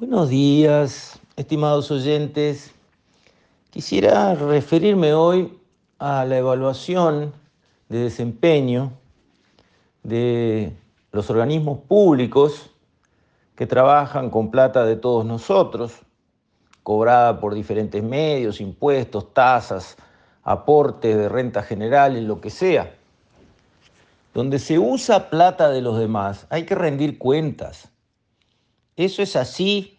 Buenos 0.00 0.30
días, 0.30 1.20
estimados 1.36 1.90
oyentes. 1.90 2.72
Quisiera 3.68 4.34
referirme 4.34 5.12
hoy 5.12 5.58
a 5.98 6.24
la 6.24 6.38
evaluación 6.38 7.34
de 7.90 7.98
desempeño 7.98 8.92
de 10.02 10.72
los 11.12 11.28
organismos 11.28 11.80
públicos 11.80 12.70
que 13.54 13.66
trabajan 13.66 14.30
con 14.30 14.50
plata 14.50 14.86
de 14.86 14.96
todos 14.96 15.26
nosotros, 15.26 15.92
cobrada 16.82 17.38
por 17.38 17.52
diferentes 17.52 18.02
medios, 18.02 18.62
impuestos, 18.62 19.34
tasas, 19.34 19.98
aportes 20.42 21.14
de 21.14 21.28
renta 21.28 21.62
general, 21.62 22.16
en 22.16 22.26
lo 22.26 22.40
que 22.40 22.48
sea. 22.48 22.94
Donde 24.32 24.60
se 24.60 24.78
usa 24.78 25.28
plata 25.28 25.68
de 25.68 25.82
los 25.82 25.98
demás, 25.98 26.46
hay 26.48 26.64
que 26.64 26.74
rendir 26.74 27.18
cuentas 27.18 27.90
eso 29.04 29.22
es 29.22 29.36
así. 29.36 29.98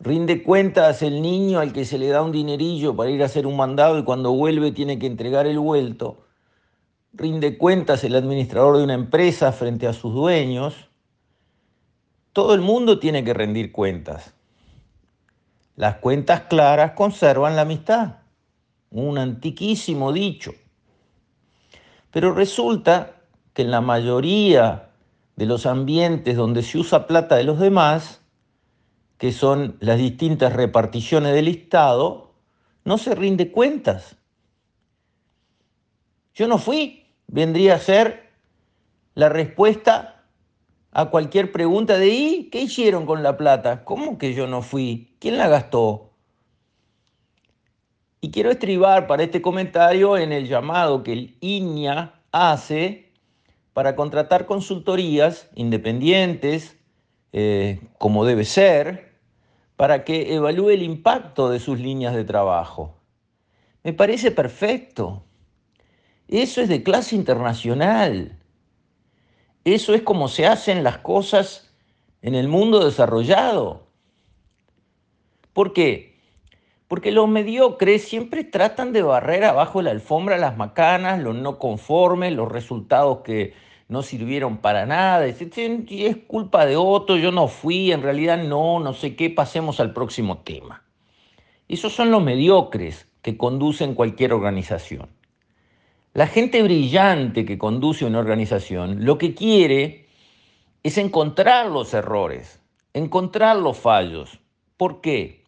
Rinde 0.00 0.42
cuentas 0.42 1.02
el 1.02 1.22
niño 1.22 1.60
al 1.60 1.72
que 1.72 1.84
se 1.84 1.98
le 1.98 2.08
da 2.08 2.22
un 2.22 2.32
dinerillo 2.32 2.96
para 2.96 3.10
ir 3.10 3.22
a 3.22 3.26
hacer 3.26 3.46
un 3.46 3.56
mandado 3.56 3.98
y 3.98 4.04
cuando 4.04 4.32
vuelve 4.32 4.72
tiene 4.72 4.98
que 4.98 5.06
entregar 5.06 5.46
el 5.46 5.58
vuelto. 5.58 6.24
Rinde 7.12 7.56
cuentas 7.58 8.02
el 8.02 8.14
administrador 8.14 8.78
de 8.78 8.84
una 8.84 8.94
empresa 8.94 9.52
frente 9.52 9.86
a 9.86 9.92
sus 9.92 10.12
dueños. 10.12 10.88
Todo 12.32 12.54
el 12.54 12.60
mundo 12.60 12.98
tiene 12.98 13.22
que 13.24 13.34
rendir 13.34 13.70
cuentas. 13.70 14.34
Las 15.76 15.96
cuentas 15.96 16.42
claras 16.42 16.92
conservan 16.92 17.56
la 17.56 17.62
amistad. 17.62 18.16
Un 18.90 19.18
antiquísimo 19.18 20.12
dicho. 20.12 20.52
Pero 22.10 22.32
resulta 22.32 23.16
que 23.52 23.62
en 23.62 23.70
la 23.70 23.80
mayoría 23.80 24.93
de 25.36 25.46
los 25.46 25.66
ambientes 25.66 26.36
donde 26.36 26.62
se 26.62 26.78
usa 26.78 27.06
plata 27.06 27.36
de 27.36 27.44
los 27.44 27.58
demás, 27.58 28.20
que 29.18 29.32
son 29.32 29.76
las 29.80 29.98
distintas 29.98 30.52
reparticiones 30.52 31.34
del 31.34 31.48
Estado, 31.48 32.34
no 32.84 32.98
se 32.98 33.14
rinde 33.14 33.50
cuentas. 33.50 34.16
Yo 36.34 36.48
no 36.48 36.58
fui, 36.58 37.06
vendría 37.26 37.74
a 37.74 37.78
ser 37.78 38.30
la 39.14 39.28
respuesta 39.28 40.24
a 40.92 41.06
cualquier 41.06 41.52
pregunta 41.52 41.98
de 41.98 42.08
¿y 42.08 42.50
qué 42.50 42.62
hicieron 42.62 43.06
con 43.06 43.22
la 43.22 43.36
plata? 43.36 43.84
¿Cómo 43.84 44.18
que 44.18 44.34
yo 44.34 44.46
no 44.46 44.62
fui? 44.62 45.16
¿Quién 45.18 45.38
la 45.38 45.48
gastó? 45.48 46.12
Y 48.20 48.30
quiero 48.30 48.50
estribar 48.50 49.06
para 49.06 49.22
este 49.22 49.42
comentario 49.42 50.16
en 50.16 50.32
el 50.32 50.48
llamado 50.48 51.02
que 51.02 51.12
el 51.12 51.36
INIA 51.40 52.22
hace 52.32 53.03
para 53.74 53.96
contratar 53.96 54.46
consultorías 54.46 55.50
independientes, 55.54 56.78
eh, 57.32 57.80
como 57.98 58.24
debe 58.24 58.44
ser, 58.44 59.18
para 59.76 60.04
que 60.04 60.34
evalúe 60.34 60.70
el 60.70 60.82
impacto 60.82 61.50
de 61.50 61.58
sus 61.58 61.80
líneas 61.80 62.14
de 62.14 62.24
trabajo. 62.24 62.96
Me 63.82 63.92
parece 63.92 64.30
perfecto. 64.30 65.24
Eso 66.28 66.62
es 66.62 66.68
de 66.68 66.82
clase 66.84 67.16
internacional. 67.16 68.38
Eso 69.64 69.92
es 69.92 70.02
como 70.02 70.28
se 70.28 70.46
hacen 70.46 70.84
las 70.84 70.98
cosas 70.98 71.74
en 72.22 72.36
el 72.36 72.46
mundo 72.48 72.84
desarrollado. 72.84 73.88
¿Por 75.52 75.72
qué? 75.72 76.13
Porque 76.88 77.12
los 77.12 77.28
mediocres 77.28 78.04
siempre 78.04 78.44
tratan 78.44 78.92
de 78.92 79.02
barrer 79.02 79.44
abajo 79.44 79.82
la 79.82 79.90
alfombra 79.90 80.36
las 80.36 80.56
macanas, 80.56 81.20
los 81.20 81.34
no 81.34 81.58
conformes, 81.58 82.32
los 82.32 82.50
resultados 82.50 83.18
que 83.24 83.54
no 83.88 84.02
sirvieron 84.02 84.58
para 84.58 84.86
nada, 84.86 85.26
es 85.26 86.16
culpa 86.26 86.66
de 86.66 86.76
otro, 86.76 87.16
yo 87.16 87.32
no 87.32 87.48
fui, 87.48 87.92
en 87.92 88.02
realidad 88.02 88.42
no, 88.42 88.80
no 88.80 88.92
sé 88.92 89.14
qué, 89.16 89.30
pasemos 89.30 89.80
al 89.80 89.92
próximo 89.92 90.38
tema. 90.38 90.82
Esos 91.68 91.92
son 91.92 92.10
los 92.10 92.22
mediocres 92.22 93.08
que 93.22 93.36
conducen 93.36 93.94
cualquier 93.94 94.32
organización. 94.32 95.08
La 96.12 96.26
gente 96.26 96.62
brillante 96.62 97.44
que 97.44 97.58
conduce 97.58 98.04
una 98.04 98.18
organización 98.18 99.04
lo 99.04 99.18
que 99.18 99.34
quiere 99.34 100.06
es 100.82 100.98
encontrar 100.98 101.70
los 101.70 101.94
errores, 101.94 102.60
encontrar 102.92 103.56
los 103.56 103.78
fallos. 103.78 104.38
¿Por 104.76 105.00
qué? 105.00 105.43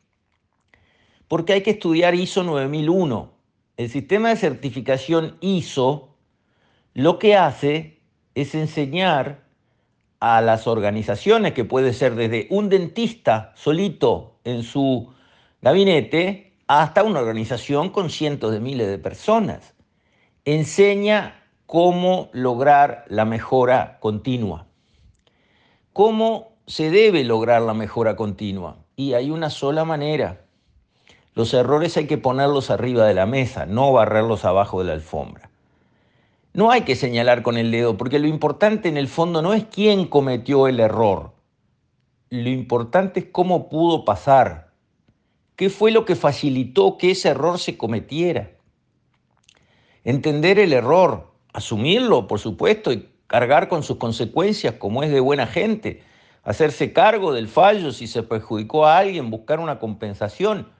Porque 1.29 1.55
hay 1.55 1.63
que 1.63 1.73
estudiar 1.73 2.15
ISO 2.15 2.43
9001. 2.45 3.33
El 3.77 3.91
sistema 3.91 4.31
de 4.31 4.37
certificación 4.37 5.37
ISO 5.41 6.17
lo 6.95 7.19
que 7.19 7.37
hace 7.37 8.01
es 8.35 8.55
enseñar 8.55 9.45
a 10.19 10.41
las 10.41 10.67
organizaciones, 10.67 11.53
que 11.53 11.65
puede 11.65 11.93
ser 11.93 12.15
desde 12.15 12.47
un 12.51 12.71
dentista 12.71 13.53
solito 13.55 14.39
en 14.45 14.63
su 14.63 15.13
gabinete, 15.61 16.55
hasta 16.69 17.03
una 17.03 17.21
organización 17.21 17.91
con 17.91 18.09
cientos 18.09 18.53
de 18.53 18.61
miles 18.61 18.89
de 18.89 18.99
personas. 18.99 19.75
Enseña 20.45 21.45
cómo 21.67 22.31
lograr 22.33 23.05
la 23.09 23.25
mejora 23.25 23.99
continua. 24.01 24.67
¿Cómo 25.93 26.57
se 26.67 26.91
debe 26.91 27.25
lograr 27.25 27.63
la 27.63 27.75
mejora 27.75 28.17
continua? 28.17 28.79
Y 28.97 29.13
hay 29.13 29.31
una 29.31 29.51
sola 29.51 29.85
manera. 29.85 30.46
Los 31.37 31.53
errores 31.53 31.95
hay 31.99 32.07
que 32.07 32.17
ponerlos 32.17 32.71
arriba 32.71 33.05
de 33.07 33.13
la 33.13 33.27
mesa, 33.27 33.67
no 33.67 33.93
barrerlos 33.93 34.47
abajo 34.47 34.81
de 34.81 34.87
la 34.87 34.95
alfombra. 34.95 35.51
No 36.55 36.71
hay 36.71 36.81
que 36.81 36.97
señalar 36.97 37.43
con 37.43 37.59
el 37.59 37.71
dedo, 37.71 37.99
porque 37.99 38.19
lo 38.19 38.27
importante 38.27 38.89
en 38.89 38.97
el 38.97 39.07
fondo 39.07 39.43
no 39.43 39.53
es 39.53 39.67
quién 39.67 40.07
cometió 40.07 40.67
el 40.67 40.81
error. 40.81 41.35
Lo 42.31 42.49
importante 42.49 43.21
es 43.21 43.27
cómo 43.31 43.69
pudo 43.69 44.07
pasar. 44.07 44.71
¿Qué 45.57 45.69
fue 45.69 45.91
lo 45.91 46.07
que 46.07 46.17
facilitó 46.17 46.97
que 46.97 47.11
ese 47.11 47.29
error 47.29 47.59
se 47.59 47.77
cometiera? 47.77 48.53
Entender 50.05 50.59
el 50.59 50.73
error, 50.73 51.35
asumirlo, 51.53 52.29
por 52.29 52.39
supuesto, 52.39 52.95
y 52.95 53.11
cargar 53.27 53.69
con 53.69 53.83
sus 53.83 53.99
consecuencias 53.99 54.77
como 54.77 55.03
es 55.03 55.11
de 55.11 55.21
buena 55.21 55.47
gente. 55.47 56.03
Hacerse 56.45 56.95
cargo 56.95 57.35
del 57.35 57.49
fallo 57.49 57.93
si 57.93 58.07
se 58.07 58.23
perjudicó 58.23 58.87
a 58.87 58.97
alguien, 58.97 59.31
buscar 59.31 59.61
una 59.61 59.79
compensación. 59.79 60.75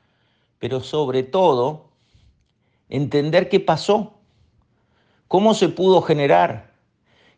Pero 0.59 0.81
sobre 0.81 1.23
todo, 1.23 1.91
entender 2.89 3.49
qué 3.49 3.61
pasó 3.61 4.17
¿Cómo 5.29 5.55
se 5.55 5.69
pudo 5.69 6.03
generar? 6.03 6.73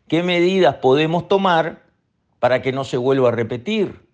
¿Qué 0.07 0.21
medidas 0.21 0.75
podemos 0.75 1.27
tomar 1.27 1.87
para 2.39 2.61
que 2.61 2.71
no 2.71 2.83
se 2.83 2.97
vuelva 2.97 3.29
a 3.29 3.31
repetir? 3.31 4.07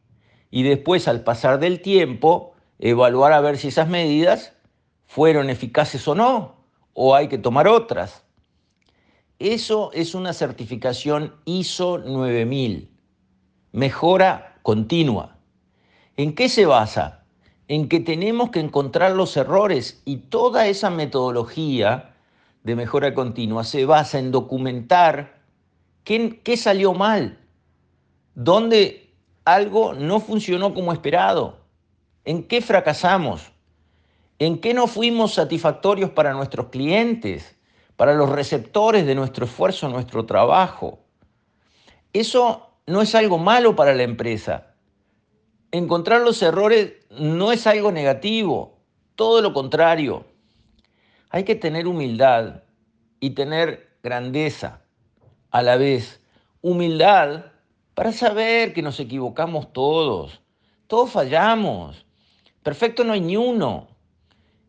Y 0.49 0.63
después, 0.63 1.09
al 1.09 1.25
pasar 1.25 1.59
del 1.59 1.81
tiempo, 1.81 2.53
evaluar 2.79 3.33
a 3.33 3.41
ver 3.41 3.57
si 3.57 3.67
esas 3.67 3.89
medidas 3.89 4.53
fueron 5.07 5.49
eficaces 5.49 6.07
o 6.07 6.15
no, 6.15 6.55
o 6.93 7.15
hay 7.15 7.27
que 7.27 7.37
tomar 7.37 7.67
otras. 7.67 8.23
Eso 9.39 9.91
es 9.91 10.15
una 10.15 10.31
certificación 10.31 11.35
ISO 11.43 11.97
9000, 11.97 12.89
mejora 13.73 14.57
continua. 14.63 15.37
¿En 16.15 16.33
qué 16.33 16.47
se 16.47 16.65
basa? 16.65 17.24
En 17.67 17.89
que 17.89 17.99
tenemos 17.99 18.51
que 18.51 18.59
encontrar 18.59 19.11
los 19.13 19.35
errores 19.37 20.01
y 20.05 20.17
toda 20.17 20.67
esa 20.67 20.89
metodología 20.89 22.15
de 22.63 22.75
mejora 22.75 23.13
continua 23.13 23.63
se 23.63 23.85
basa 23.85 24.19
en 24.19 24.31
documentar 24.31 25.41
qué, 26.03 26.41
qué 26.43 26.57
salió 26.57 26.93
mal, 26.93 27.39
dónde 28.35 29.13
algo 29.45 29.93
no 29.93 30.19
funcionó 30.19 30.73
como 30.73 30.91
esperado, 30.91 31.57
en 32.23 32.43
qué 32.43 32.61
fracasamos, 32.61 33.51
en 34.39 34.59
qué 34.59 34.73
no 34.73 34.87
fuimos 34.87 35.35
satisfactorios 35.35 36.09
para 36.09 36.33
nuestros 36.33 36.67
clientes, 36.67 37.55
para 37.95 38.13
los 38.13 38.29
receptores 38.29 39.05
de 39.05 39.15
nuestro 39.15 39.45
esfuerzo, 39.45 39.87
nuestro 39.87 40.25
trabajo. 40.25 40.99
Eso 42.13 42.69
no 42.87 43.01
es 43.01 43.15
algo 43.15 43.37
malo 43.37 43.75
para 43.75 43.93
la 43.93 44.03
empresa. 44.03 44.74
Encontrar 45.75 46.21
los 46.21 46.41
errores 46.41 46.93
no 47.09 47.51
es 47.51 47.67
algo 47.67 47.91
negativo, 47.91 48.77
todo 49.15 49.41
lo 49.41 49.51
contrario. 49.51 50.25
Hay 51.29 51.43
que 51.43 51.55
tener 51.55 51.85
humildad 51.85 52.63
y 53.19 53.31
tener 53.31 53.89
grandeza 54.01 54.83
a 55.51 55.61
la 55.61 55.75
vez. 55.75 56.21
Humildad 56.61 57.47
para 57.93 58.13
saber 58.13 58.71
que 58.71 58.81
nos 58.81 59.01
equivocamos 59.01 59.73
todos. 59.73 60.39
Todos 60.87 61.11
fallamos. 61.11 62.05
Perfecto 62.63 63.03
no 63.03 63.11
hay 63.11 63.19
ni 63.19 63.35
uno. 63.35 63.89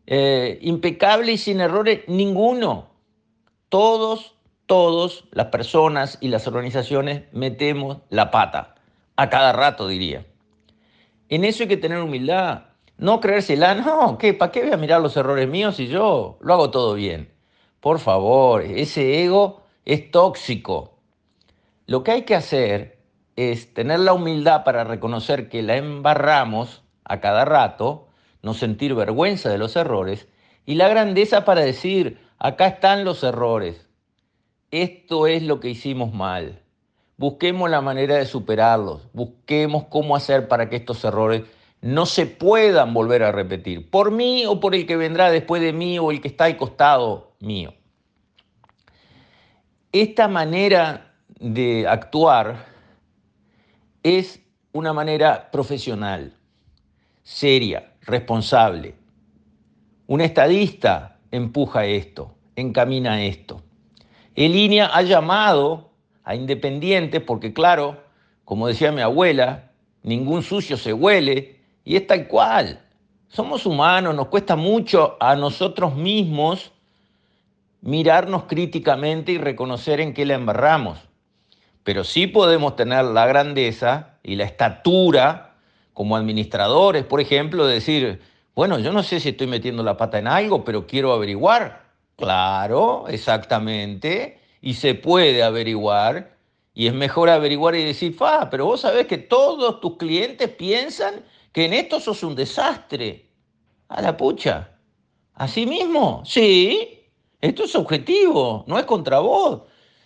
Eh, 0.07 0.59
impecable 0.61 1.31
y 1.31 1.37
sin 1.37 1.61
errores 1.61 2.01
ninguno. 2.09 2.89
Todos, 3.69 4.35
todos, 4.65 5.23
las 5.31 5.45
personas 5.45 6.17
y 6.19 6.27
las 6.27 6.47
organizaciones 6.47 7.23
metemos 7.31 7.99
la 8.09 8.29
pata. 8.29 8.75
A 9.15 9.29
cada 9.29 9.53
rato 9.53 9.87
diría. 9.87 10.25
En 11.29 11.43
eso 11.43 11.63
hay 11.63 11.69
que 11.69 11.77
tener 11.77 11.99
humildad. 11.99 12.63
No 12.97 13.19
creérsela, 13.19 13.75
no, 13.75 14.17
¿qué? 14.17 14.33
¿Para 14.33 14.51
qué 14.51 14.63
voy 14.63 14.71
a 14.71 14.77
mirar 14.77 15.01
los 15.01 15.15
errores 15.17 15.47
míos 15.47 15.75
si 15.75 15.87
yo 15.87 16.37
lo 16.41 16.53
hago 16.53 16.71
todo 16.71 16.95
bien? 16.95 17.31
Por 17.79 17.99
favor, 17.99 18.63
ese 18.63 19.23
ego 19.23 19.61
es 19.85 20.09
tóxico. 20.09 20.99
Lo 21.85 22.03
que 22.03 22.11
hay 22.11 22.21
que 22.23 22.35
hacer 22.35 22.97
es 23.35 23.73
tener 23.73 23.99
la 23.99 24.13
humildad 24.13 24.63
para 24.63 24.83
reconocer 24.83 25.47
que 25.47 25.61
la 25.61 25.77
embarramos 25.77 26.83
a 27.05 27.19
cada 27.19 27.45
rato, 27.45 28.07
no 28.41 28.53
sentir 28.53 28.95
vergüenza 28.95 29.49
de 29.49 29.59
los 29.59 29.75
errores, 29.75 30.27
y 30.65 30.75
la 30.75 30.89
grandeza 30.89 31.45
para 31.45 31.61
decir, 31.61 32.19
acá 32.39 32.67
están 32.67 33.05
los 33.05 33.23
errores, 33.23 33.87
esto 34.71 35.27
es 35.27 35.43
lo 35.43 35.59
que 35.59 35.69
hicimos 35.69 36.13
mal, 36.13 36.61
busquemos 37.17 37.69
la 37.69 37.81
manera 37.81 38.15
de 38.15 38.25
superarlos, 38.25 39.01
busquemos 39.11 39.85
cómo 39.89 40.15
hacer 40.15 40.47
para 40.47 40.69
que 40.69 40.77
estos 40.77 41.03
errores 41.03 41.43
no 41.81 42.05
se 42.05 42.25
puedan 42.25 42.93
volver 42.93 43.23
a 43.23 43.31
repetir, 43.31 43.89
por 43.89 44.11
mí 44.11 44.45
o 44.45 44.59
por 44.59 44.75
el 44.75 44.85
que 44.85 44.95
vendrá 44.95 45.29
después 45.31 45.61
de 45.61 45.73
mí 45.73 45.99
o 45.99 46.11
el 46.11 46.21
que 46.21 46.27
está 46.27 46.45
al 46.45 46.57
costado 46.57 47.33
mío. 47.39 47.73
Esta 49.91 50.27
manera 50.27 51.13
de 51.39 51.87
actuar 51.87 52.65
es 54.03 54.39
una 54.73 54.93
manera 54.93 55.49
profesional, 55.51 56.33
seria, 57.23 57.93
responsable. 58.01 58.95
Un 60.07 60.21
estadista 60.21 61.17
empuja 61.31 61.85
esto, 61.85 62.35
encamina 62.55 63.23
esto. 63.23 63.61
El 64.35 64.53
línea 64.53 64.89
ha 64.93 65.01
llamado 65.01 65.86
a 66.27 66.35
independientes 66.35 67.21
porque, 67.21 67.53
claro, 67.53 68.03
como 68.43 68.67
decía 68.67 68.91
mi 68.91 68.99
abuela, 68.99 69.71
ningún 70.03 70.43
sucio 70.43 70.75
se 70.75 70.91
huele 70.91 71.61
y 71.85 71.95
es 71.95 72.05
tal 72.05 72.27
cual. 72.27 72.81
Somos 73.29 73.65
humanos, 73.65 74.13
nos 74.13 74.27
cuesta 74.27 74.57
mucho 74.57 75.15
a 75.21 75.37
nosotros 75.37 75.95
mismos 75.95 76.73
mirarnos 77.79 78.43
críticamente 78.43 79.31
y 79.31 79.37
reconocer 79.37 80.01
en 80.01 80.13
qué 80.13 80.25
la 80.25 80.33
embarramos. 80.33 80.99
Pero 81.85 82.03
sí 82.03 82.27
podemos 82.27 82.75
tener 82.75 83.05
la 83.05 83.25
grandeza 83.25 84.17
y 84.21 84.35
la 84.35 84.43
estatura 84.43 85.55
como 85.93 86.17
administradores, 86.17 87.05
por 87.05 87.21
ejemplo, 87.21 87.65
de 87.65 87.75
decir, 87.75 88.21
bueno, 88.53 88.79
yo 88.79 88.91
no 88.91 89.01
sé 89.01 89.21
si 89.21 89.29
estoy 89.29 89.47
metiendo 89.47 89.81
la 89.81 89.95
pata 89.95 90.19
en 90.19 90.27
algo, 90.27 90.65
pero 90.65 90.87
quiero 90.87 91.13
averiguar. 91.13 91.83
Claro, 92.17 93.05
exactamente. 93.07 94.36
Y 94.61 94.75
se 94.75 94.95
puede 94.95 95.43
averiguar. 95.43 96.37
Y 96.73 96.87
es 96.87 96.93
mejor 96.93 97.29
averiguar 97.29 97.75
y 97.75 97.83
decir, 97.83 98.13
fa, 98.13 98.49
pero 98.49 98.65
vos 98.65 98.81
sabés 98.81 99.07
que 99.07 99.17
todos 99.17 99.79
tus 99.79 99.97
clientes 99.97 100.49
piensan 100.49 101.25
que 101.51 101.65
en 101.65 101.73
esto 101.73 101.99
sos 101.99 102.23
un 102.23 102.35
desastre. 102.35 103.31
A 103.87 104.01
la 104.01 104.17
pucha. 104.17 104.77
¿Así 105.33 105.65
mismo? 105.65 106.23
Sí. 106.25 106.97
Esto 107.39 107.63
es 107.63 107.75
objetivo, 107.75 108.63
no 108.67 108.79
es 108.79 108.85
contra 108.85 109.19
vos. 109.19 109.63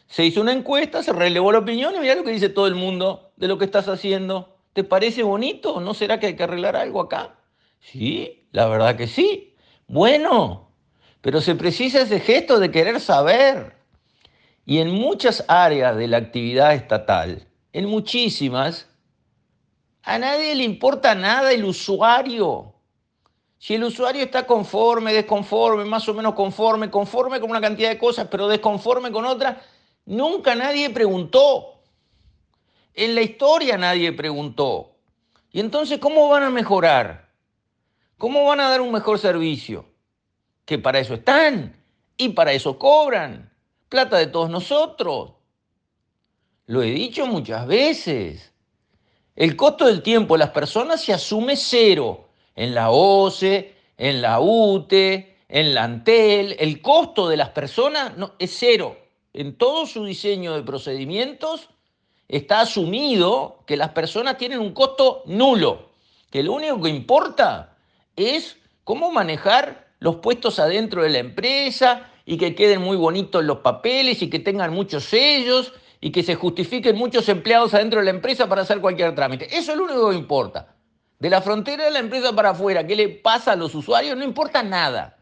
Se 0.07 0.25
hizo 0.25 0.41
una 0.41 0.51
encuesta, 0.51 1.01
se 1.01 1.13
relevó 1.13 1.51
la 1.51 1.59
opinión 1.59 1.95
y 1.95 1.99
mira 1.99 2.15
lo 2.15 2.23
que 2.23 2.31
dice 2.31 2.49
todo 2.49 2.67
el 2.67 2.75
mundo 2.75 3.31
de 3.37 3.47
lo 3.47 3.57
que 3.57 3.65
estás 3.65 3.87
haciendo. 3.87 4.57
¿Te 4.73 4.83
parece 4.83 5.23
bonito? 5.23 5.79
¿No 5.79 5.93
será 5.93 6.19
que 6.19 6.27
hay 6.27 6.35
que 6.35 6.43
arreglar 6.43 6.75
algo 6.75 7.01
acá? 7.01 7.39
Sí, 7.79 8.47
la 8.51 8.67
verdad 8.67 8.97
que 8.97 9.07
sí. 9.07 9.55
Bueno, 9.87 10.71
pero 11.21 11.41
se 11.41 11.55
precisa 11.55 12.01
ese 12.01 12.19
gesto 12.19 12.59
de 12.59 12.71
querer 12.71 12.99
saber. 12.99 13.80
Y 14.71 14.79
en 14.79 14.89
muchas 14.89 15.43
áreas 15.49 15.97
de 15.97 16.07
la 16.07 16.15
actividad 16.15 16.73
estatal, 16.73 17.45
en 17.73 17.89
muchísimas, 17.89 18.87
a 20.01 20.17
nadie 20.17 20.55
le 20.55 20.63
importa 20.63 21.13
nada 21.13 21.51
el 21.51 21.65
usuario. 21.65 22.73
Si 23.57 23.75
el 23.75 23.83
usuario 23.83 24.23
está 24.23 24.47
conforme, 24.47 25.11
desconforme, 25.11 25.83
más 25.83 26.07
o 26.07 26.13
menos 26.13 26.35
conforme, 26.35 26.89
conforme 26.89 27.41
con 27.41 27.49
una 27.49 27.59
cantidad 27.59 27.89
de 27.89 27.97
cosas, 27.97 28.29
pero 28.31 28.47
desconforme 28.47 29.11
con 29.11 29.25
otras, 29.25 29.57
nunca 30.05 30.55
nadie 30.55 30.89
preguntó. 30.89 31.81
En 32.93 33.13
la 33.13 33.23
historia 33.23 33.77
nadie 33.77 34.13
preguntó. 34.13 34.95
Y 35.51 35.59
entonces, 35.59 35.99
¿cómo 35.99 36.29
van 36.29 36.43
a 36.43 36.49
mejorar? 36.49 37.27
¿Cómo 38.17 38.45
van 38.45 38.61
a 38.61 38.69
dar 38.69 38.79
un 38.79 38.93
mejor 38.93 39.19
servicio? 39.19 39.83
Que 40.63 40.77
para 40.77 40.99
eso 40.99 41.15
están 41.15 41.75
y 42.15 42.29
para 42.29 42.53
eso 42.53 42.79
cobran. 42.79 43.50
Plata 43.91 44.19
de 44.19 44.27
todos 44.27 44.49
nosotros. 44.49 45.33
Lo 46.67 46.81
he 46.81 46.91
dicho 46.91 47.27
muchas 47.27 47.67
veces. 47.67 48.53
El 49.35 49.57
costo 49.57 49.85
del 49.85 50.01
tiempo 50.01 50.35
de 50.35 50.39
las 50.39 50.51
personas 50.51 51.03
se 51.03 51.11
asume 51.11 51.57
cero 51.57 52.29
en 52.55 52.73
la 52.73 52.89
OCE, 52.89 53.75
en 53.97 54.21
la 54.21 54.39
UTE, 54.39 55.39
en 55.49 55.73
la 55.73 55.83
ANTEL. 55.83 56.55
El 56.57 56.81
costo 56.81 57.27
de 57.27 57.35
las 57.35 57.49
personas 57.49 58.15
no, 58.15 58.31
es 58.39 58.55
cero. 58.57 58.97
En 59.33 59.57
todo 59.57 59.85
su 59.85 60.05
diseño 60.05 60.53
de 60.53 60.63
procedimientos 60.63 61.67
está 62.29 62.61
asumido 62.61 63.61
que 63.67 63.75
las 63.75 63.89
personas 63.89 64.37
tienen 64.37 64.61
un 64.61 64.73
costo 64.73 65.21
nulo, 65.25 65.89
que 66.29 66.43
lo 66.43 66.53
único 66.53 66.81
que 66.81 66.89
importa 66.89 67.75
es 68.15 68.55
cómo 68.85 69.11
manejar 69.11 69.91
los 69.99 70.15
puestos 70.15 70.59
adentro 70.59 71.03
de 71.03 71.09
la 71.09 71.17
empresa 71.17 72.10
y 72.31 72.37
que 72.37 72.55
queden 72.55 72.81
muy 72.81 72.95
bonitos 72.95 73.43
los 73.43 73.57
papeles 73.57 74.21
y 74.21 74.29
que 74.29 74.39
tengan 74.39 74.73
muchos 74.73 75.03
sellos 75.03 75.73
y 75.99 76.13
que 76.13 76.23
se 76.23 76.35
justifiquen 76.35 76.95
muchos 76.95 77.27
empleados 77.27 77.73
adentro 77.73 77.99
de 77.99 78.05
la 78.05 78.11
empresa 78.11 78.47
para 78.47 78.61
hacer 78.61 78.79
cualquier 78.79 79.13
trámite. 79.13 79.53
Eso 79.53 79.73
es 79.73 79.77
lo 79.77 79.83
único 79.83 80.09
que 80.09 80.15
importa. 80.15 80.73
De 81.19 81.29
la 81.29 81.41
frontera 81.41 81.83
de 81.83 81.91
la 81.91 81.99
empresa 81.99 82.33
para 82.33 82.51
afuera, 82.51 82.87
¿qué 82.87 82.95
le 82.95 83.09
pasa 83.09 83.51
a 83.51 83.55
los 83.57 83.75
usuarios? 83.75 84.15
No 84.15 84.23
importa 84.23 84.63
nada. 84.63 85.17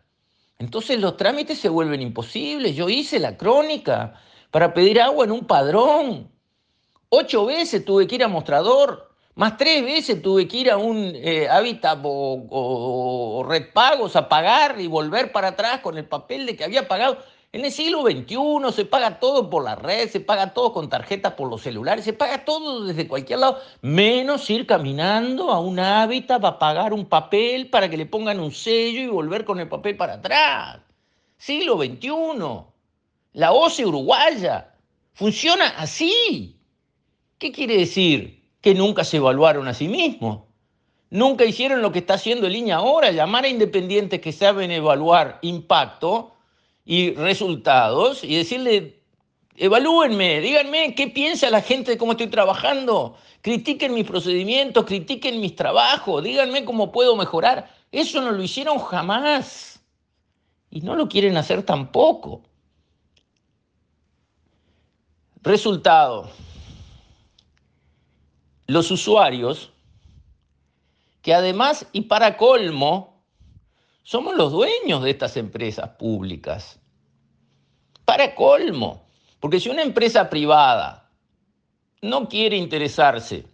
Entonces 0.59 0.99
los 0.99 1.17
trámites 1.17 1.57
se 1.57 1.67
vuelven 1.67 1.99
imposibles. 2.03 2.75
Yo 2.75 2.87
hice 2.89 3.17
la 3.17 3.37
crónica 3.37 4.13
para 4.51 4.71
pedir 4.75 5.01
agua 5.01 5.25
en 5.25 5.31
un 5.31 5.47
padrón. 5.47 6.29
Ocho 7.09 7.47
veces 7.47 7.83
tuve 7.83 8.05
que 8.05 8.17
ir 8.17 8.23
a 8.23 8.27
mostrador, 8.27 9.08
más 9.39 9.55
tres 9.55 9.85
veces 9.85 10.21
tuve 10.21 10.49
que 10.49 10.57
ir 10.57 10.69
a 10.69 10.75
un 10.75 11.13
eh, 11.15 11.47
hábitat 11.47 11.97
o, 12.03 12.45
o 12.49 13.43
red 13.47 13.71
pagos 13.71 14.17
a 14.17 14.27
pagar 14.27 14.81
y 14.81 14.87
volver 14.87 15.31
para 15.31 15.47
atrás 15.47 15.79
con 15.79 15.97
el 15.97 16.03
papel 16.03 16.45
de 16.45 16.57
que 16.57 16.65
había 16.65 16.89
pagado. 16.89 17.19
En 17.53 17.63
el 17.63 17.71
siglo 17.71 18.01
XXI 18.01 18.73
se 18.73 18.83
paga 18.83 19.17
todo 19.17 19.49
por 19.49 19.63
la 19.63 19.75
red, 19.75 20.09
se 20.09 20.19
paga 20.19 20.53
todo 20.53 20.73
con 20.73 20.89
tarjetas 20.89 21.35
por 21.35 21.49
los 21.49 21.61
celulares, 21.61 22.03
se 22.03 22.11
paga 22.11 22.43
todo 22.43 22.83
desde 22.83 23.07
cualquier 23.07 23.39
lado, 23.39 23.61
menos 23.81 24.49
ir 24.49 24.67
caminando 24.67 25.51
a 25.51 25.61
un 25.61 25.79
hábitat 25.79 26.43
a 26.43 26.59
pagar 26.59 26.91
un 26.91 27.05
papel 27.05 27.69
para 27.69 27.89
que 27.89 27.95
le 27.95 28.07
pongan 28.07 28.41
un 28.41 28.51
sello 28.51 28.99
y 28.99 29.07
volver 29.07 29.45
con 29.45 29.61
el 29.61 29.69
papel 29.69 29.95
para 29.95 30.15
atrás. 30.15 30.81
Siglo 31.37 31.77
XXI. 31.77 32.09
La 33.31 33.53
OCE 33.53 33.85
uruguaya 33.85 34.75
funciona 35.13 35.69
así. 35.77 36.59
¿Qué 37.37 37.53
quiere 37.53 37.77
decir? 37.77 38.38
Que 38.61 38.73
nunca 38.75 39.03
se 39.03 39.17
evaluaron 39.17 39.67
a 39.67 39.73
sí 39.73 39.87
mismos. 39.87 40.41
Nunca 41.11 41.45
hicieron 41.45 41.81
lo 41.81 41.91
que 41.91 41.99
está 41.99 42.15
haciendo 42.15 42.45
el 42.45 42.55
INE 42.55 42.71
ahora, 42.71 43.11
llamar 43.11 43.45
a 43.45 43.49
independientes 43.49 44.21
que 44.21 44.31
saben 44.31 44.69
evaluar 44.69 45.39
impacto 45.41 46.35
y 46.85 47.13
resultados 47.13 48.23
y 48.23 48.35
decirle, 48.35 49.01
evalúenme, 49.55 50.39
díganme 50.39 50.93
qué 50.93 51.07
piensa 51.07 51.49
la 51.49 51.61
gente 51.61 51.91
de 51.91 51.97
cómo 51.97 52.11
estoy 52.11 52.27
trabajando, 52.27 53.17
critiquen 53.41 53.93
mis 53.93 54.05
procedimientos, 54.05 54.85
critiquen 54.85 55.41
mis 55.41 55.55
trabajos, 55.55 56.23
díganme 56.23 56.63
cómo 56.63 56.91
puedo 56.91 57.15
mejorar. 57.15 57.69
Eso 57.91 58.21
no 58.21 58.31
lo 58.31 58.43
hicieron 58.43 58.77
jamás 58.77 59.83
y 60.69 60.81
no 60.81 60.95
lo 60.95 61.09
quieren 61.09 61.37
hacer 61.37 61.63
tampoco. 61.63 62.43
Resultado, 65.41 66.29
los 68.69 68.91
usuarios, 68.91 69.71
que 71.23 71.33
además 71.33 71.87
y 71.91 72.01
para 72.01 72.37
colmo, 72.37 73.23
somos 74.03 74.35
los 74.35 74.51
dueños 74.51 75.01
de 75.01 75.09
estas 75.09 75.37
empresas 75.37 75.89
públicas. 75.97 76.79
Para 78.05 78.35
colmo, 78.35 79.07
porque 79.39 79.59
si 79.59 79.69
una 79.69 79.81
empresa 79.81 80.29
privada 80.29 81.09
no 82.03 82.29
quiere 82.29 82.57
interesarse 82.57 83.47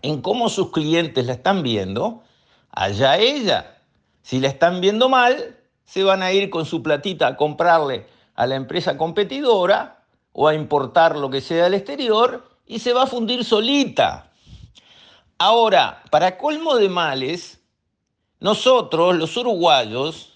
en 0.00 0.22
cómo 0.22 0.48
sus 0.48 0.70
clientes 0.70 1.26
la 1.26 1.34
están 1.34 1.62
viendo, 1.62 2.22
allá 2.70 3.18
ella. 3.18 3.76
Si 4.22 4.40
la 4.40 4.48
están 4.48 4.80
viendo 4.80 5.10
mal, 5.10 5.58
se 5.84 6.02
van 6.02 6.22
a 6.22 6.32
ir 6.32 6.48
con 6.48 6.64
su 6.64 6.82
platita 6.82 7.26
a 7.26 7.36
comprarle 7.36 8.06
a 8.36 8.46
la 8.46 8.54
empresa 8.54 8.96
competidora 8.96 10.02
o 10.32 10.48
a 10.48 10.54
importar 10.54 11.18
lo 11.18 11.28
que 11.28 11.42
sea 11.42 11.64
del 11.64 11.74
exterior 11.74 12.48
y 12.66 12.78
se 12.78 12.94
va 12.94 13.02
a 13.02 13.06
fundir 13.06 13.44
solita. 13.44 14.29
Ahora, 15.42 16.02
para 16.10 16.36
colmo 16.36 16.76
de 16.76 16.90
males, 16.90 17.62
nosotros, 18.40 19.16
los 19.16 19.34
uruguayos, 19.38 20.34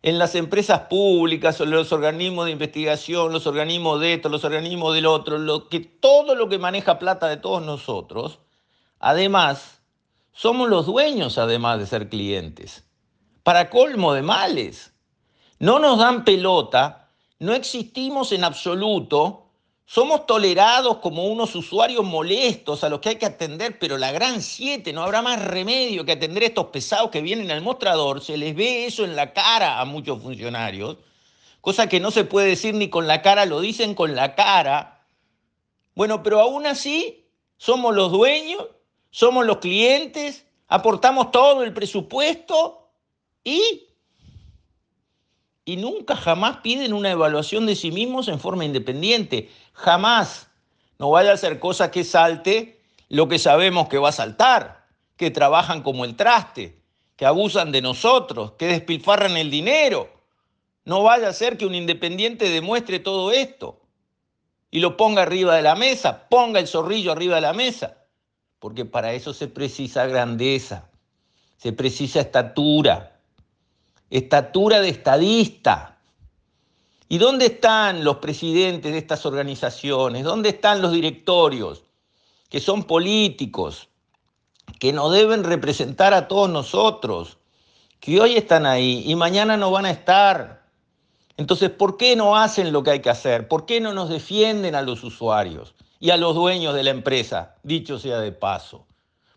en 0.00 0.18
las 0.18 0.34
empresas 0.34 0.80
públicas, 0.88 1.60
o 1.60 1.66
los 1.66 1.92
organismos 1.92 2.46
de 2.46 2.52
investigación, 2.52 3.34
los 3.34 3.46
organismos 3.46 4.00
de 4.00 4.14
esto, 4.14 4.30
los 4.30 4.44
organismos 4.44 4.94
del 4.94 5.04
otro, 5.04 5.36
lo 5.36 5.68
que, 5.68 5.80
todo 5.80 6.34
lo 6.34 6.48
que 6.48 6.58
maneja 6.58 6.98
plata 6.98 7.28
de 7.28 7.36
todos 7.36 7.62
nosotros, 7.62 8.38
además, 8.98 9.82
somos 10.32 10.70
los 10.70 10.86
dueños, 10.86 11.36
además 11.36 11.78
de 11.78 11.86
ser 11.86 12.08
clientes. 12.08 12.86
Para 13.42 13.68
colmo 13.68 14.14
de 14.14 14.22
males. 14.22 14.94
No 15.58 15.78
nos 15.78 15.98
dan 15.98 16.24
pelota, 16.24 17.10
no 17.40 17.52
existimos 17.52 18.32
en 18.32 18.44
absoluto, 18.44 19.41
Somos 19.84 20.26
tolerados 20.26 20.98
como 20.98 21.26
unos 21.26 21.54
usuarios 21.54 22.04
molestos 22.04 22.82
a 22.84 22.88
los 22.88 23.00
que 23.00 23.10
hay 23.10 23.16
que 23.16 23.26
atender, 23.26 23.78
pero 23.78 23.98
la 23.98 24.12
gran 24.12 24.40
siete, 24.40 24.92
no 24.92 25.02
habrá 25.02 25.22
más 25.22 25.44
remedio 25.44 26.04
que 26.04 26.12
atender 26.12 26.44
a 26.44 26.46
estos 26.46 26.66
pesados 26.66 27.10
que 27.10 27.20
vienen 27.20 27.50
al 27.50 27.62
mostrador. 27.62 28.22
Se 28.22 28.36
les 28.36 28.54
ve 28.54 28.86
eso 28.86 29.04
en 29.04 29.16
la 29.16 29.32
cara 29.32 29.80
a 29.80 29.84
muchos 29.84 30.22
funcionarios, 30.22 30.96
cosa 31.60 31.88
que 31.88 32.00
no 32.00 32.10
se 32.10 32.24
puede 32.24 32.48
decir 32.48 32.74
ni 32.74 32.88
con 32.88 33.06
la 33.06 33.22
cara, 33.22 33.44
lo 33.44 33.60
dicen 33.60 33.94
con 33.94 34.14
la 34.14 34.34
cara. 34.34 35.04
Bueno, 35.94 36.22
pero 36.22 36.40
aún 36.40 36.66
así 36.66 37.26
somos 37.58 37.94
los 37.94 38.10
dueños, 38.10 38.66
somos 39.10 39.44
los 39.44 39.58
clientes, 39.58 40.46
aportamos 40.68 41.32
todo 41.32 41.62
el 41.64 41.74
presupuesto 41.74 42.88
y 43.44 43.88
y 45.64 45.76
nunca 45.76 46.16
jamás 46.16 46.58
piden 46.58 46.92
una 46.92 47.12
evaluación 47.12 47.66
de 47.66 47.76
sí 47.76 47.92
mismos 47.92 48.28
en 48.28 48.40
forma 48.40 48.64
independiente. 48.64 49.48
Jamás. 49.72 50.48
No 50.98 51.10
vaya 51.10 51.32
a 51.32 51.36
ser 51.36 51.58
cosa 51.58 51.90
que 51.90 52.04
salte 52.04 52.80
lo 53.08 53.28
que 53.28 53.38
sabemos 53.38 53.88
que 53.88 53.98
va 53.98 54.10
a 54.10 54.12
saltar, 54.12 54.86
que 55.16 55.30
trabajan 55.30 55.82
como 55.82 56.04
el 56.04 56.16
traste, 56.16 56.80
que 57.16 57.26
abusan 57.26 57.72
de 57.72 57.82
nosotros, 57.82 58.52
que 58.52 58.66
despilfarran 58.66 59.36
el 59.36 59.50
dinero. 59.50 60.08
No 60.84 61.02
vaya 61.02 61.28
a 61.28 61.32
ser 61.32 61.58
que 61.58 61.66
un 61.66 61.74
independiente 61.74 62.48
demuestre 62.48 62.98
todo 63.00 63.30
esto 63.30 63.80
y 64.70 64.80
lo 64.80 64.96
ponga 64.96 65.22
arriba 65.22 65.54
de 65.54 65.62
la 65.62 65.74
mesa, 65.74 66.28
ponga 66.28 66.58
el 66.58 66.66
zorrillo 66.66 67.12
arriba 67.12 67.36
de 67.36 67.42
la 67.42 67.52
mesa, 67.52 67.98
porque 68.58 68.84
para 68.84 69.12
eso 69.12 69.34
se 69.34 69.46
precisa 69.46 70.06
grandeza, 70.06 70.88
se 71.58 71.72
precisa 71.72 72.20
estatura, 72.20 73.20
estatura 74.08 74.80
de 74.80 74.88
estadista. 74.88 75.91
¿Y 77.12 77.18
dónde 77.18 77.44
están 77.44 78.04
los 78.04 78.16
presidentes 78.16 78.90
de 78.90 78.96
estas 78.96 79.26
organizaciones? 79.26 80.24
¿Dónde 80.24 80.48
están 80.48 80.80
los 80.80 80.92
directorios? 80.92 81.84
Que 82.48 82.58
son 82.58 82.84
políticos, 82.84 83.90
que 84.80 84.94
nos 84.94 85.12
deben 85.12 85.44
representar 85.44 86.14
a 86.14 86.26
todos 86.26 86.48
nosotros, 86.48 87.36
que 88.00 88.18
hoy 88.18 88.36
están 88.36 88.64
ahí 88.64 89.04
y 89.06 89.14
mañana 89.14 89.58
no 89.58 89.70
van 89.70 89.84
a 89.84 89.90
estar. 89.90 90.62
Entonces, 91.36 91.68
¿por 91.68 91.98
qué 91.98 92.16
no 92.16 92.34
hacen 92.34 92.72
lo 92.72 92.82
que 92.82 92.92
hay 92.92 93.00
que 93.00 93.10
hacer? 93.10 93.46
¿Por 93.46 93.66
qué 93.66 93.78
no 93.78 93.92
nos 93.92 94.08
defienden 94.08 94.74
a 94.74 94.80
los 94.80 95.04
usuarios 95.04 95.74
y 96.00 96.08
a 96.12 96.16
los 96.16 96.34
dueños 96.34 96.74
de 96.74 96.82
la 96.82 96.92
empresa, 96.92 97.56
dicho 97.62 97.98
sea 97.98 98.20
de 98.20 98.32
paso? 98.32 98.86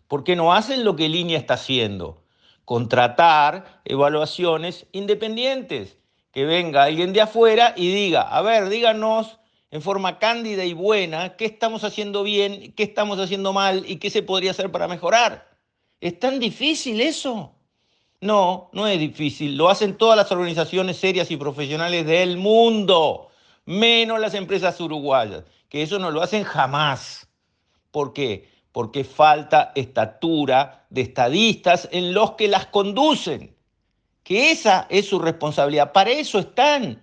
¿Por 0.08 0.24
qué 0.24 0.34
no 0.34 0.54
hacen 0.54 0.82
lo 0.82 0.96
que 0.96 1.10
Línea 1.10 1.36
está 1.36 1.52
haciendo? 1.52 2.22
contratar 2.66 3.80
evaluaciones 3.84 4.86
independientes, 4.90 5.98
que 6.36 6.44
venga 6.44 6.82
alguien 6.82 7.14
de 7.14 7.22
afuera 7.22 7.72
y 7.78 7.90
diga, 7.90 8.20
a 8.20 8.42
ver, 8.42 8.68
díganos 8.68 9.38
en 9.70 9.80
forma 9.80 10.18
cándida 10.18 10.66
y 10.66 10.74
buena 10.74 11.34
qué 11.34 11.46
estamos 11.46 11.82
haciendo 11.82 12.22
bien, 12.24 12.74
qué 12.76 12.82
estamos 12.82 13.18
haciendo 13.18 13.54
mal 13.54 13.86
y 13.88 13.96
qué 13.96 14.10
se 14.10 14.22
podría 14.22 14.50
hacer 14.50 14.70
para 14.70 14.86
mejorar. 14.86 15.48
¿Es 15.98 16.20
tan 16.20 16.38
difícil 16.38 17.00
eso? 17.00 17.54
No, 18.20 18.68
no 18.74 18.86
es 18.86 19.00
difícil. 19.00 19.56
Lo 19.56 19.70
hacen 19.70 19.96
todas 19.96 20.14
las 20.14 20.30
organizaciones 20.30 20.98
serias 20.98 21.30
y 21.30 21.38
profesionales 21.38 22.04
del 22.04 22.36
mundo, 22.36 23.28
menos 23.64 24.20
las 24.20 24.34
empresas 24.34 24.78
uruguayas, 24.78 25.42
que 25.70 25.80
eso 25.80 25.98
no 25.98 26.10
lo 26.10 26.20
hacen 26.20 26.44
jamás. 26.44 27.30
¿Por 27.90 28.12
qué? 28.12 28.46
porque 28.76 29.04
falta 29.04 29.72
estatura 29.74 30.84
de 30.90 31.00
estadistas 31.00 31.88
en 31.92 32.12
los 32.12 32.32
que 32.32 32.46
las 32.46 32.66
conducen, 32.66 33.55
que 34.26 34.50
esa 34.50 34.88
es 34.90 35.06
su 35.06 35.20
responsabilidad. 35.20 35.92
Para 35.92 36.10
eso 36.10 36.40
están. 36.40 37.00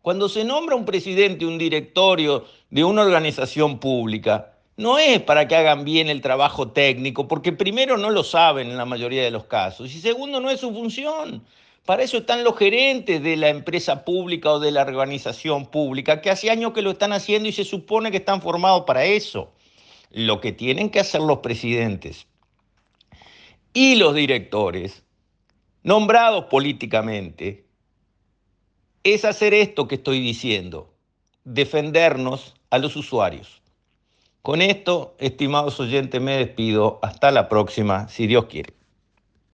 Cuando 0.00 0.30
se 0.30 0.44
nombra 0.44 0.76
un 0.76 0.86
presidente, 0.86 1.44
un 1.44 1.58
directorio 1.58 2.46
de 2.70 2.84
una 2.84 3.02
organización 3.02 3.78
pública, 3.78 4.54
no 4.78 4.98
es 4.98 5.20
para 5.20 5.46
que 5.46 5.56
hagan 5.56 5.84
bien 5.84 6.08
el 6.08 6.22
trabajo 6.22 6.68
técnico, 6.68 7.28
porque 7.28 7.52
primero 7.52 7.98
no 7.98 8.08
lo 8.08 8.24
saben 8.24 8.70
en 8.70 8.78
la 8.78 8.86
mayoría 8.86 9.22
de 9.22 9.30
los 9.30 9.44
casos, 9.44 9.94
y 9.94 10.00
segundo 10.00 10.40
no 10.40 10.50
es 10.50 10.60
su 10.60 10.72
función. 10.72 11.44
Para 11.84 12.02
eso 12.02 12.16
están 12.16 12.44
los 12.44 12.56
gerentes 12.56 13.22
de 13.22 13.36
la 13.36 13.50
empresa 13.50 14.04
pública 14.04 14.52
o 14.52 14.58
de 14.58 14.72
la 14.72 14.82
organización 14.82 15.66
pública, 15.66 16.22
que 16.22 16.30
hace 16.30 16.50
años 16.50 16.72
que 16.72 16.80
lo 16.80 16.92
están 16.92 17.12
haciendo 17.12 17.46
y 17.46 17.52
se 17.52 17.64
supone 17.64 18.10
que 18.10 18.16
están 18.16 18.40
formados 18.40 18.84
para 18.86 19.04
eso 19.04 19.52
lo 20.10 20.40
que 20.40 20.52
tienen 20.52 20.88
que 20.88 21.00
hacer 21.00 21.20
los 21.20 21.38
presidentes 21.40 22.26
y 23.74 23.96
los 23.96 24.14
directores, 24.14 25.02
nombrados 25.84 26.46
políticamente, 26.46 27.66
es 29.04 29.24
hacer 29.24 29.54
esto 29.54 29.86
que 29.86 29.96
estoy 29.96 30.18
diciendo, 30.18 30.92
defendernos 31.44 32.54
a 32.70 32.78
los 32.78 32.96
usuarios. 32.96 33.62
Con 34.42 34.60
esto, 34.62 35.14
estimados 35.18 35.78
oyentes, 35.80 36.20
me 36.20 36.36
despido. 36.36 36.98
Hasta 37.02 37.30
la 37.30 37.48
próxima, 37.48 38.08
si 38.08 38.26
Dios 38.26 38.46
quiere. 38.46 38.74